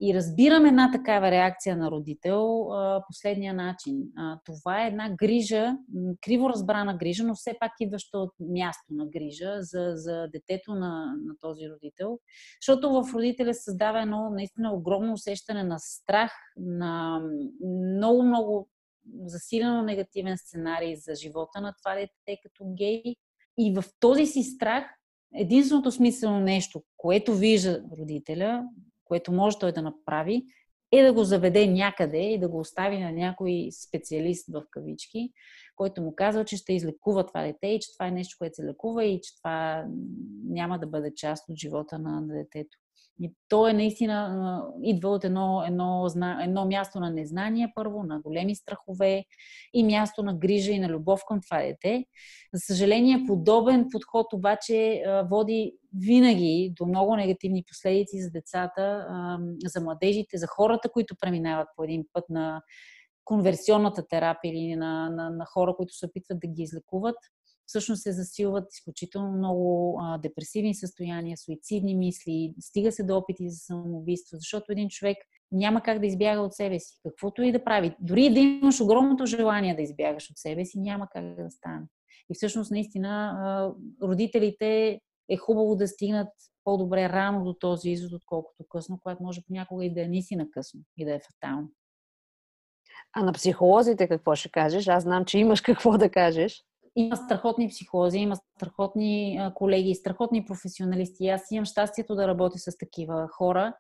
И 0.00 0.14
разбирам 0.14 0.66
една 0.66 0.90
такава 0.92 1.30
реакция 1.30 1.76
на 1.76 1.90
родител 1.90 2.72
а, 2.72 3.02
последния 3.08 3.54
начин. 3.54 4.02
А, 4.16 4.38
това 4.44 4.84
е 4.84 4.86
една 4.86 5.10
грижа, 5.10 5.76
криво 6.20 6.50
разбрана 6.50 6.96
грижа, 6.96 7.24
но 7.24 7.34
все 7.34 7.56
пак 7.60 7.72
идваща 7.80 8.18
от 8.18 8.30
място 8.40 8.84
на 8.90 9.06
грижа 9.06 9.56
за, 9.60 9.92
за 9.94 10.28
детето 10.32 10.74
на, 10.74 11.14
на 11.24 11.34
този 11.40 11.70
родител. 11.70 12.18
Защото 12.60 12.90
в 12.90 13.14
родителя 13.14 13.54
създава 13.54 14.02
едно 14.02 14.30
наистина 14.30 14.72
огромно 14.72 15.12
усещане 15.12 15.64
на 15.64 15.78
страх, 15.78 16.32
на 16.56 17.22
много-много 17.96 18.68
засилено 19.26 19.82
негативен 19.82 20.38
сценарий 20.38 20.96
за 20.96 21.14
живота 21.14 21.60
на 21.60 21.74
това 21.82 21.94
дете 21.94 22.40
като 22.42 22.64
гей. 22.78 23.02
И 23.58 23.74
в 23.74 23.84
този 24.00 24.26
си 24.26 24.42
страх 24.42 24.84
единственото 25.34 25.92
смислено 25.92 26.40
нещо, 26.40 26.82
което 26.96 27.34
вижда 27.34 27.84
родителя, 27.98 28.64
което 29.06 29.32
може 29.32 29.58
той 29.58 29.72
да 29.72 29.82
направи, 29.82 30.42
е 30.92 31.02
да 31.02 31.12
го 31.12 31.25
заведе 31.25 31.66
някъде 31.66 32.18
и 32.18 32.38
да 32.38 32.48
го 32.48 32.58
остави 32.58 32.98
на 32.98 33.12
някой 33.12 33.68
специалист 33.86 34.46
в 34.52 34.64
кавички, 34.70 35.32
който 35.76 36.02
му 36.02 36.14
казва, 36.16 36.44
че 36.44 36.56
ще 36.56 36.72
излекува 36.72 37.26
това 37.26 37.42
дете 37.42 37.66
и 37.66 37.80
че 37.80 37.92
това 37.92 38.06
е 38.06 38.10
нещо, 38.10 38.36
което 38.38 38.54
се 38.54 38.64
лекува 38.64 39.04
и 39.04 39.20
че 39.20 39.36
това 39.36 39.86
няма 40.44 40.78
да 40.78 40.86
бъде 40.86 41.14
част 41.14 41.48
от 41.48 41.56
живота 41.56 41.98
на 41.98 42.26
детето. 42.26 42.78
То 43.49 43.68
е 43.68 43.73
наистина, 43.73 44.62
идва 44.82 45.08
от 45.08 45.25
едно, 45.25 45.62
едно, 45.66 46.06
едно 46.42 46.66
място 46.66 47.00
на 47.00 47.11
незнание 47.11 47.73
първо, 47.75 48.02
на 48.02 48.20
големи 48.20 48.54
страхове 48.54 49.25
и 49.75 49.85
място 49.85 50.23
на 50.23 50.35
грижа 50.35 50.73
и 50.73 50.78
на 50.78 50.88
любов 50.88 51.20
към 51.28 51.40
това 51.40 51.62
дете. 51.62 52.04
За 52.54 52.61
съжаление, 52.61 53.25
подобен 53.26 53.87
подход 53.92 54.26
обаче 54.32 55.02
води 55.30 55.73
винаги 55.99 56.73
до 56.76 56.87
много 56.87 57.16
негативни 57.16 57.64
последици 57.68 58.23
за 58.23 58.30
децата, 58.30 59.08
за 59.64 59.80
младежите, 59.80 60.38
за 60.38 60.46
хората, 60.46 60.88
които 60.88 61.16
преминават 61.20 61.68
по 61.76 61.85
един 61.85 62.04
път 62.12 62.25
на 62.28 62.62
конверсионната 63.25 64.08
терапия 64.08 64.52
или 64.52 64.76
на, 64.76 65.11
на, 65.11 65.30
на 65.30 65.44
хора, 65.44 65.75
които 65.76 65.94
се 65.94 66.06
опитват 66.06 66.40
да 66.40 66.46
ги 66.49 66.62
излекуват 66.62 67.16
всъщност 67.66 68.02
се 68.02 68.12
засилват 68.12 68.73
изключително 68.73 69.32
много 69.32 69.99
а, 70.02 70.18
депресивни 70.18 70.75
състояния, 70.75 71.37
суицидни 71.37 71.94
мисли, 71.94 72.54
стига 72.61 72.92
се 72.92 73.02
до 73.02 73.16
опити 73.16 73.50
за 73.50 73.56
самоубийство, 73.56 74.37
защото 74.37 74.73
един 74.73 74.88
човек 74.88 75.16
няма 75.52 75.82
как 75.82 75.99
да 75.99 76.06
избяга 76.06 76.40
от 76.40 76.54
себе 76.54 76.80
си. 76.80 76.99
Каквото 77.02 77.42
и 77.42 77.52
да 77.52 77.64
прави. 77.64 77.96
Дори 78.00 78.35
да 78.35 78.40
имаш 78.40 78.80
огромното 78.80 79.26
желание 79.26 79.75
да 79.75 79.82
избягаш 79.82 80.30
от 80.30 80.38
себе 80.38 80.64
си, 80.64 80.78
няма 80.78 81.08
как 81.12 81.35
да 81.35 81.50
стане. 81.50 81.87
И 82.30 82.35
всъщност, 82.35 82.70
наистина, 82.70 83.32
а, 83.38 83.73
родителите 84.06 85.00
е 85.28 85.37
хубаво 85.37 85.76
да 85.76 85.88
стигнат 85.88 86.28
по-добре 86.64 87.08
рано 87.08 87.44
до 87.44 87.54
този 87.54 87.90
извод, 87.90 88.12
отколкото 88.12 88.64
късно, 88.68 89.00
което 89.02 89.23
може 89.23 89.42
понякога 89.46 89.85
и 89.85 89.94
да 89.94 90.02
е 90.02 90.08
наистина 90.08 90.50
късно 90.50 90.80
и 90.96 91.04
да 91.04 91.14
е 91.14 91.20
фатално. 91.20 91.68
А 93.12 93.23
на 93.23 93.32
психолозите 93.32 94.08
какво 94.08 94.35
ще 94.35 94.49
кажеш? 94.49 94.88
Аз 94.88 95.02
знам, 95.02 95.25
че 95.25 95.38
имаш 95.38 95.61
какво 95.61 95.99
да 95.99 96.11
кажеш. 96.11 96.64
Има 96.96 97.16
страхотни 97.16 97.68
психолози, 97.68 98.18
има 98.18 98.36
страхотни 98.36 99.40
колеги, 99.54 99.94
страхотни 99.94 100.44
професионалисти. 100.44 101.28
Аз 101.28 101.50
имам 101.50 101.64
щастието 101.64 102.14
да 102.14 102.28
работя 102.28 102.58
с 102.58 102.78
такива 102.78 103.28
хора. 103.28 103.74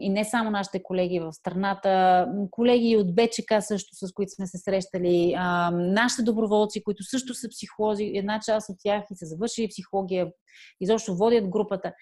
И 0.00 0.08
не 0.08 0.24
само 0.24 0.50
нашите 0.50 0.82
колеги 0.82 1.20
в 1.20 1.32
страната, 1.32 2.26
колеги 2.50 2.96
от 2.96 3.14
БЧК 3.14 3.54
също, 3.60 4.06
с 4.06 4.12
които 4.12 4.32
сме 4.32 4.46
се 4.46 4.58
срещали, 4.58 5.34
нашите 5.72 6.22
доброволци, 6.22 6.84
които 6.84 7.02
също 7.02 7.34
са 7.34 7.48
психолози, 7.48 8.12
една 8.14 8.40
част 8.46 8.68
от 8.68 8.76
тях 8.82 9.04
и 9.10 9.16
са 9.16 9.26
завършили 9.26 9.68
психология, 9.68 10.32
изобщо 10.80 11.16
водят 11.16 11.48
групата. 11.48 11.92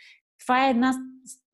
Това 0.44 0.66
е 0.66 0.71
една 0.71 0.94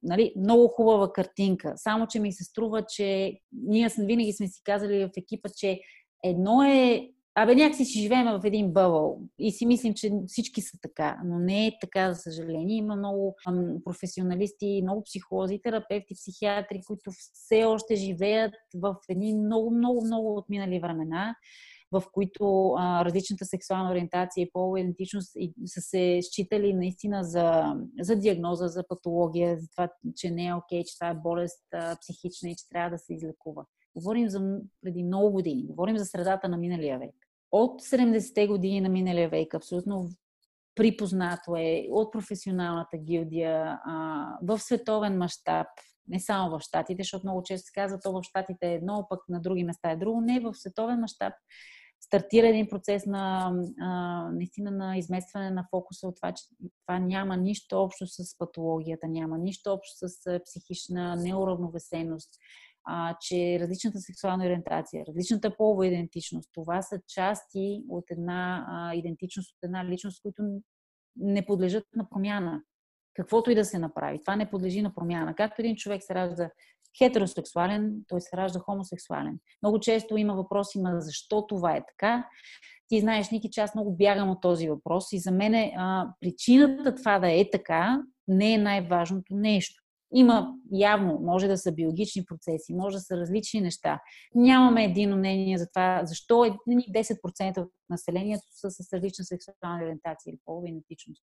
нали, 0.03 0.35
много 0.37 0.69
хубава 0.69 1.13
картинка. 1.13 1.73
Само, 1.77 2.07
че 2.07 2.21
ми 2.21 2.33
се 2.33 2.45
струва, 2.45 2.83
че 2.89 3.39
ние 3.53 3.89
винаги 3.99 4.33
сме 4.33 4.49
си 4.49 4.61
казали 4.65 5.05
в 5.05 5.11
екипа, 5.17 5.49
че 5.57 5.81
едно 6.25 6.63
е 6.63 7.09
Абе, 7.35 7.55
някакси 7.55 7.85
си 7.85 8.01
живеем 8.01 8.27
в 8.27 8.41
един 8.45 8.73
бъбъл 8.73 9.21
и 9.39 9.53
си 9.53 9.67
мислим, 9.67 9.95
че 9.95 10.13
всички 10.27 10.61
са 10.61 10.79
така, 10.83 11.19
но 11.25 11.39
не 11.39 11.67
е 11.67 11.73
така, 11.81 12.13
за 12.13 12.21
съжаление. 12.21 12.77
Има 12.77 12.97
много 12.97 13.37
професионалисти, 13.85 14.81
много 14.83 15.03
психолози, 15.03 15.61
терапевти, 15.63 16.15
психиатри, 16.15 16.81
които 16.87 17.11
все 17.35 17.65
още 17.65 17.95
живеят 17.95 18.53
в 18.75 18.97
едни 19.09 19.35
много, 19.35 19.71
много, 19.71 20.05
много 20.05 20.37
отминали 20.37 20.81
времена, 20.81 21.35
в 21.93 22.03
които 22.13 22.75
а, 22.79 23.05
различната 23.05 23.45
сексуална 23.45 23.91
ориентация 23.91 24.43
и 24.43 24.51
полова 24.53 24.81
идентичност 24.81 25.33
са 25.67 25.81
се 25.81 26.21
считали 26.23 26.73
наистина 26.73 27.25
за, 27.25 27.75
за 28.01 28.17
диагноза, 28.17 28.69
за 28.69 28.85
патология, 28.89 29.57
за 29.59 29.69
това, 29.69 29.89
че 30.17 30.31
не 30.31 30.47
е 30.47 30.55
окей, 30.55 30.85
че 30.85 30.99
това 30.99 31.09
е 31.09 31.15
болест 31.15 31.65
а, 31.75 31.97
психична 32.01 32.51
и 32.51 32.57
че 32.57 32.69
трябва 32.69 32.91
да 32.91 32.99
се 32.99 33.15
излекува. 33.15 33.65
Говорим 33.97 34.29
за 34.29 34.61
преди 34.83 35.03
много 35.03 35.31
години. 35.33 35.67
Говорим 35.67 35.99
за 35.99 36.05
средата 36.05 36.49
на 36.49 36.57
миналия 36.57 36.99
век. 36.99 37.15
От 37.53 37.83
70-те 37.83 38.47
години 38.47 38.81
на 38.81 38.89
миналия 38.89 39.29
век 39.29 39.55
абсолютно 39.55 40.09
припознато 40.75 41.57
е 41.57 41.87
от 41.91 42.13
професионалната 42.13 42.99
гилдия 42.99 43.81
а, 43.85 44.25
в 44.43 44.59
световен 44.59 45.19
мащаб, 45.19 45.67
не 46.09 46.21
само 46.21 46.51
в 46.51 46.61
Штатите, 46.61 47.03
защото 47.03 47.27
много 47.27 47.43
често 47.43 47.67
се 47.67 47.73
казва, 47.75 47.99
то 48.03 48.13
в 48.13 48.23
Штатите 48.23 48.69
е 48.69 48.75
едно, 48.75 49.07
пък 49.11 49.21
на 49.29 49.41
други 49.41 49.65
места 49.65 49.91
е 49.91 49.97
друго. 49.97 50.21
Не, 50.21 50.41
в 50.41 50.55
световен 50.55 51.01
мащаб 51.01 51.33
стартира 52.01 52.49
един 52.49 52.69
процес 52.69 53.07
на 53.07 53.53
а, 53.81 53.89
наистина 54.33 54.71
на 54.71 54.97
изместване 54.99 55.51
на 55.51 55.67
фокуса 55.71 56.09
от 56.09 56.17
това, 56.17 56.33
че 56.33 56.45
това 56.87 56.99
няма 56.99 57.37
нищо 57.37 57.83
общо 57.83 58.07
с 58.07 58.39
патологията, 58.39 59.09
няма 59.09 59.39
нищо 59.39 59.73
общо 59.73 60.09
с 60.09 60.41
психична 60.45 61.17
неуравновесеност, 61.17 62.31
а, 62.85 63.17
че 63.21 63.59
различната 63.61 64.01
сексуална 64.01 64.45
ориентация, 64.45 65.05
различната 65.09 65.57
полова 65.57 65.87
идентичност, 65.87 66.51
това 66.53 66.83
са 66.83 67.01
части 67.09 67.83
от 67.89 68.05
една 68.11 68.67
а, 68.69 68.95
идентичност, 68.95 69.51
от 69.51 69.63
една 69.63 69.85
личност, 69.85 70.23
които 70.23 70.43
не 71.17 71.47
подлежат 71.47 71.85
на 71.97 72.09
промяна. 72.09 72.63
Каквото 73.15 73.51
и 73.51 73.55
да 73.55 73.65
се 73.65 73.79
направи. 73.79 74.21
Това 74.21 74.37
не 74.37 74.51
подлежи 74.51 74.83
на 74.83 74.95
промяна. 74.95 75.35
Както 75.35 75.63
един 75.63 75.77
човек 75.77 76.03
се 76.03 76.15
ражда 76.15 76.51
хетеросексуален, 76.99 77.95
той 78.09 78.21
се 78.21 78.37
ражда 78.37 78.59
хомосексуален. 78.59 79.39
Много 79.63 79.81
често 79.81 80.17
има 80.17 80.35
въпроси, 80.35 80.79
ма 80.81 81.01
защо 81.01 81.47
това 81.47 81.77
е 81.77 81.85
така? 81.87 82.29
Ти 82.89 83.01
знаеш, 83.01 83.31
Ники, 83.31 83.51
че 83.51 83.61
аз 83.61 83.75
много 83.75 83.97
бягам 83.97 84.31
от 84.31 84.41
този 84.41 84.69
въпрос 84.69 85.13
и 85.13 85.19
за 85.19 85.31
мен 85.31 85.55
а, 85.55 86.15
причината 86.21 86.95
това 86.95 87.19
да 87.19 87.31
е 87.33 87.51
така 87.53 88.03
не 88.29 88.55
е 88.55 88.59
най-важното 88.59 89.35
нещо. 89.35 89.80
Има 90.15 90.55
явно, 90.73 91.19
може 91.23 91.49
да 91.49 91.59
са 91.59 91.73
биологични 91.73 92.25
процеси, 92.25 92.75
може 92.75 92.97
да 92.97 93.01
са 93.01 93.17
различни 93.17 93.61
неща. 93.61 94.01
Нямаме 94.35 94.85
едино 94.85 95.17
мнение 95.17 95.59
за 95.59 95.67
това, 95.75 96.03
защо 96.05 96.45
10% 96.95 97.59
от 97.59 97.71
населението 97.91 98.43
са 98.51 98.71
с 98.71 98.93
различна 98.93 99.25
сексуална 99.25 99.85
ориентация 99.85 100.31
или 100.31 100.39
полова 100.45 100.69
идентичност 100.69 101.23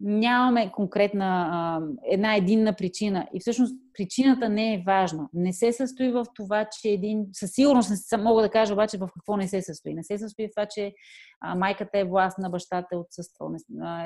нямаме 0.00 0.72
конкретна 0.72 1.48
а, 1.50 1.80
една 2.10 2.36
единна 2.36 2.74
причина. 2.76 3.28
И 3.34 3.40
всъщност 3.40 3.74
причината 3.94 4.48
не 4.48 4.74
е 4.74 4.82
важна. 4.86 5.28
Не 5.32 5.52
се 5.52 5.72
състои 5.72 6.12
в 6.12 6.26
това, 6.34 6.68
че 6.80 6.88
един... 6.88 7.26
Със 7.32 7.50
сигурност 7.50 7.90
мога 8.18 8.42
да 8.42 8.50
кажа 8.50 8.72
обаче 8.72 8.98
в 8.98 9.08
какво 9.14 9.36
не 9.36 9.48
се 9.48 9.62
състои. 9.62 9.94
Не 9.94 10.04
се 10.04 10.18
състои 10.18 10.46
в 10.46 10.50
това, 10.56 10.66
че 10.66 10.92
а, 11.40 11.54
майката 11.54 11.98
е 11.98 12.04
властна, 12.04 12.50
бащата 12.50 12.88
е 12.92 12.96
отсъствал. 12.96 13.50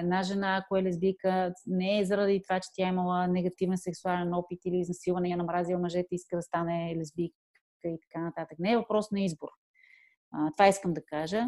Една 0.01 0.23
жена, 0.23 0.61
ако 0.63 0.77
е 0.77 0.83
лесбийка, 0.83 1.53
не 1.67 1.99
е 1.99 2.05
заради 2.05 2.43
това, 2.43 2.61
че 2.61 2.69
тя 2.77 2.87
е 2.87 2.91
имала 2.91 3.29
негативен 3.29 3.79
сексуален 3.79 4.35
опит 4.35 4.61
или 4.65 4.77
изнасилване, 4.77 5.29
я 5.29 5.37
намразила 5.37 5.81
мъжете, 5.81 6.09
иска 6.15 6.37
да 6.37 6.43
стане 6.43 6.97
лесбийка 6.99 7.35
и 7.85 7.99
така 8.09 8.25
нататък. 8.25 8.59
Не 8.59 8.73
е 8.73 8.77
въпрос 8.77 9.11
на 9.11 9.21
избор. 9.21 9.49
Това 10.57 10.69
искам 10.69 10.95
да 10.95 11.05
кажа. 11.05 11.47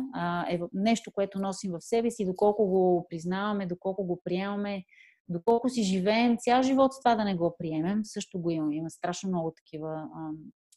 Е 0.50 0.60
нещо, 0.72 1.12
което 1.12 1.38
носим 1.38 1.72
в 1.72 1.80
себе 1.80 2.10
си, 2.10 2.26
доколко 2.26 2.66
го 2.66 3.06
признаваме, 3.10 3.66
доколко 3.66 4.04
го 4.04 4.20
приемаме, 4.24 4.84
доколко 5.28 5.68
си 5.68 5.82
живеем 5.82 6.36
цял 6.38 6.62
живот 6.62 6.92
с 6.92 6.98
това 6.98 7.14
да 7.14 7.24
не 7.24 7.34
го 7.34 7.54
приемем, 7.58 8.00
също 8.04 8.40
го 8.40 8.50
имаме. 8.50 8.76
Има 8.76 8.90
страшно 8.90 9.28
много 9.28 9.52
такива 9.56 10.08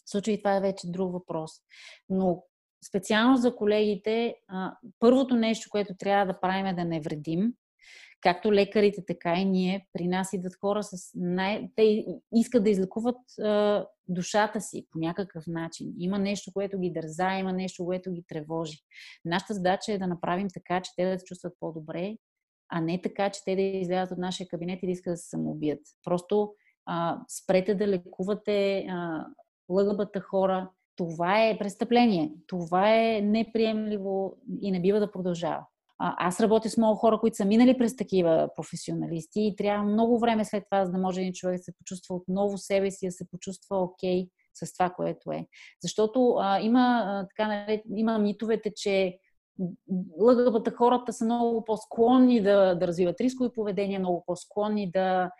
случаи. 0.05 0.41
Това 0.41 0.55
е 0.55 0.61
вече 0.61 0.91
друг 0.91 1.13
въпрос. 1.13 1.51
Но 2.09 2.43
специално 2.87 3.37
за 3.37 3.55
колегите, 3.55 4.35
първото 4.99 5.35
нещо, 5.35 5.69
което 5.71 5.93
трябва 5.99 6.33
да 6.33 6.39
правим 6.39 6.65
е 6.65 6.73
да 6.73 6.85
не 6.85 7.01
вредим, 7.01 7.53
както 8.21 8.53
лекарите, 8.53 9.05
така 9.07 9.35
и 9.35 9.45
ние, 9.45 9.87
при 9.93 10.07
нас 10.07 10.33
идват 10.33 10.55
хора 10.61 10.83
с 10.83 11.11
най... 11.15 11.69
Те 11.75 12.05
искат 12.35 12.63
да 12.63 12.69
излекуват 12.69 13.17
а, 13.39 13.85
душата 14.07 14.61
си 14.61 14.87
по 14.91 14.99
някакъв 14.99 15.43
начин. 15.47 15.93
Има 15.99 16.19
нещо, 16.19 16.51
което 16.53 16.79
ги 16.79 16.91
дърза, 16.91 17.37
има 17.37 17.53
нещо, 17.53 17.85
което 17.85 18.11
ги 18.11 18.23
тревожи. 18.27 18.77
Нашата 19.25 19.53
задача 19.53 19.93
е 19.93 19.97
да 19.97 20.07
направим 20.07 20.47
така, 20.53 20.81
че 20.81 20.91
те 20.95 21.11
да 21.11 21.19
се 21.19 21.25
чувстват 21.25 21.53
по-добре, 21.59 22.17
а 22.69 22.81
не 22.81 23.01
така, 23.01 23.29
че 23.29 23.39
те 23.45 23.55
да 23.55 23.61
излязат 23.61 24.11
от 24.11 24.17
нашия 24.17 24.47
кабинет 24.47 24.83
и 24.83 24.85
да 24.85 24.91
искат 24.91 25.13
да 25.13 25.17
се 25.17 25.29
самоубият. 25.29 25.81
Просто 26.03 26.53
а, 26.85 27.19
спрете 27.29 27.75
да 27.75 27.87
лекувате 27.87 28.85
а, 28.89 29.25
лъгъбата 29.69 30.19
хора. 30.19 30.69
Това 30.95 31.45
е 31.45 31.57
престъпление. 31.57 32.33
Това 32.47 32.95
е 32.95 33.21
неприемливо 33.21 34.37
и 34.61 34.71
не 34.71 34.81
бива 34.81 34.99
да 34.99 35.11
продължава. 35.11 35.65
Аз 35.97 36.39
работя 36.39 36.69
с 36.69 36.77
много 36.77 36.95
хора, 36.95 37.19
които 37.19 37.35
са 37.35 37.45
минали 37.45 37.77
през 37.77 37.95
такива 37.95 38.49
професионалисти 38.55 39.41
и 39.41 39.55
трябва 39.55 39.85
много 39.85 40.19
време 40.19 40.45
след 40.45 40.63
това, 40.71 40.85
за 40.85 40.91
да 40.91 40.97
може 40.97 41.21
един 41.21 41.33
човек 41.33 41.57
да 41.57 41.63
се 41.63 41.73
почувства 41.77 42.15
отново 42.15 42.57
себе 42.57 42.91
си, 42.91 43.07
да 43.07 43.11
се 43.11 43.29
почувства 43.29 43.77
окей 43.77 44.23
okay 44.23 44.29
с 44.53 44.73
това, 44.73 44.89
което 44.89 45.31
е. 45.31 45.45
Защото 45.81 46.35
а, 46.39 46.59
има, 46.59 47.03
а, 47.05 47.27
така, 47.27 47.67
има 47.95 48.19
митовете, 48.19 48.71
че 48.75 49.17
лъгъбата 50.19 50.71
хората 50.71 51.13
са 51.13 51.25
много 51.25 51.65
по-склонни 51.65 52.41
да, 52.41 52.75
да 52.75 52.87
развиват 52.87 53.21
рискови 53.21 53.49
поведения, 53.55 53.99
много 53.99 54.23
по-склонни 54.25 54.91
да, 54.91 55.31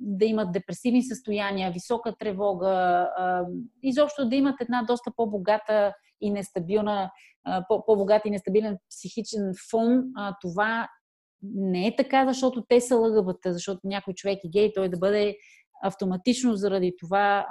да 0.00 0.24
имат 0.24 0.52
депресивни 0.52 1.02
състояния, 1.02 1.70
висока 1.70 2.14
тревога, 2.18 3.08
изобщо 3.82 4.28
да 4.28 4.36
имат 4.36 4.60
една 4.60 4.82
доста 4.82 5.10
по-богата 5.16 5.94
и 6.24 6.30
нестабилна, 6.30 7.10
по-богат 7.68 8.22
и 8.24 8.30
нестабилен 8.30 8.78
психичен 8.90 9.52
фон. 9.70 10.02
Това 10.40 10.88
не 11.42 11.86
е 11.86 11.96
така, 11.96 12.26
защото 12.26 12.64
те 12.68 12.80
са 12.80 12.96
лъгъбата, 12.96 13.52
защото 13.52 13.80
някой 13.84 14.14
човек 14.14 14.38
е 14.44 14.48
гей, 14.48 14.72
той 14.72 14.88
да 14.88 14.98
бъде 14.98 15.36
автоматично 15.82 16.56
заради 16.56 16.94
това 17.00 17.46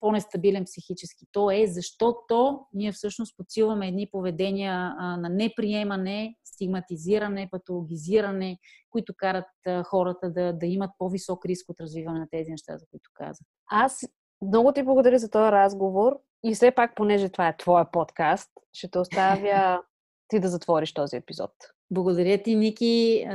по-нестабилен 0.00 0.64
психически. 0.64 1.26
То 1.32 1.50
е 1.50 1.66
защото 1.66 2.60
ние 2.72 2.92
всъщност 2.92 3.36
подсилваме 3.36 3.88
едни 3.88 4.08
поведения 4.10 4.94
на 4.98 5.28
неприемане, 5.28 6.34
стигматизиране, 6.44 7.48
патологизиране, 7.50 8.58
които 8.90 9.14
карат 9.16 9.46
хората 9.84 10.30
да, 10.30 10.52
да 10.52 10.66
имат 10.66 10.90
по-висок 10.98 11.46
риск 11.46 11.68
от 11.68 11.80
развиване 11.80 12.18
на 12.18 12.26
тези 12.30 12.50
неща, 12.50 12.78
за 12.78 12.86
които 12.90 13.10
казах. 13.14 13.46
Аз 13.70 14.04
много 14.42 14.72
ти 14.72 14.82
благодаря 14.82 15.18
за 15.18 15.30
този 15.30 15.52
разговор 15.52 16.12
и 16.44 16.54
все 16.54 16.70
пак, 16.70 16.94
понеже 16.96 17.28
това 17.28 17.48
е 17.48 17.56
твоя 17.56 17.90
подкаст, 17.90 18.50
ще 18.72 18.90
те 18.90 18.98
оставя 18.98 19.82
ти 20.28 20.40
да 20.40 20.48
затвориш 20.48 20.94
този 20.94 21.16
епизод. 21.16 21.50
Благодаря 21.90 22.42
ти, 22.42 22.54
Ники. 22.54 23.26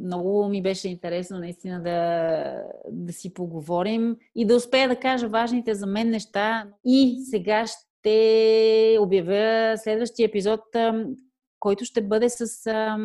Много 0.00 0.48
ми 0.48 0.62
беше 0.62 0.88
интересно 0.88 1.38
наистина 1.38 1.82
да, 1.82 2.62
да 2.90 3.12
си 3.12 3.34
поговорим 3.34 4.16
и 4.34 4.46
да 4.46 4.56
успея 4.56 4.88
да 4.88 4.96
кажа 4.96 5.28
важните 5.28 5.74
за 5.74 5.86
мен 5.86 6.10
неща. 6.10 6.66
И 6.84 7.22
сега 7.30 7.64
ще 7.66 8.96
обявя 9.00 9.76
следващия 9.76 10.26
епизод, 10.26 10.60
който 11.60 11.84
ще 11.84 12.02
бъде 12.02 12.30
с 12.30 12.66
а, 12.66 12.96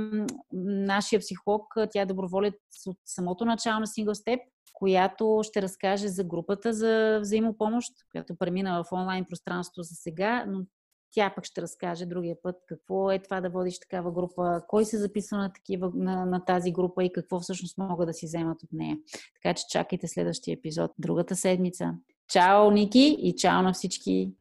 нашия 0.63 1.19
психолог. 1.19 1.73
Тя 1.91 2.01
е 2.01 2.05
доброволец 2.05 2.53
от 2.87 2.97
самото 3.05 3.45
начало 3.45 3.79
на 3.79 3.87
Single 3.87 4.13
Step, 4.13 4.39
която 4.73 5.41
ще 5.43 5.61
разкаже 5.61 6.07
за 6.07 6.23
групата 6.23 6.73
за 6.73 7.19
взаимопомощ, 7.21 7.93
която 8.11 8.35
премина 8.35 8.83
в 8.83 8.91
онлайн 8.91 9.25
пространство 9.29 9.81
за 9.83 9.95
сега, 9.95 10.45
но 10.47 10.65
тя 11.11 11.33
пък 11.35 11.45
ще 11.45 11.61
разкаже 11.61 12.05
другия 12.05 12.35
път 12.43 12.55
какво 12.67 13.11
е 13.11 13.19
това 13.19 13.41
да 13.41 13.49
водиш 13.49 13.79
такава 13.79 14.11
група, 14.11 14.61
кой 14.67 14.85
се 14.85 14.97
записва 14.97 15.37
на, 15.37 15.53
такива, 15.53 15.91
на, 15.95 16.25
на 16.25 16.45
тази 16.45 16.71
група 16.71 17.03
и 17.03 17.13
какво 17.13 17.39
всъщност 17.39 17.77
могат 17.77 18.07
да 18.07 18.13
си 18.13 18.25
вземат 18.25 18.63
от 18.63 18.69
нея. 18.71 18.97
Така 19.35 19.53
че 19.53 19.63
чакайте 19.69 20.07
следващия 20.07 20.53
епизод 20.53 20.91
другата 20.97 21.35
седмица. 21.35 21.93
Чао, 22.27 22.71
Ники, 22.71 23.17
и 23.19 23.35
чао 23.35 23.61
на 23.61 23.73
всички 23.73 24.33